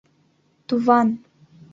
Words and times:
—Туван! 0.67 1.07